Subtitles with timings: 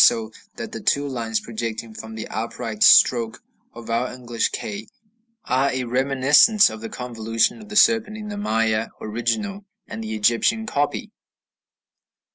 [0.03, 3.43] So that the two lines projecting from the upright stroke
[3.75, 4.87] of our English K
[5.45, 10.15] are a reminiscence of the convolution of the serpent in the Maya original and the
[10.15, 11.11] Egyptian copy.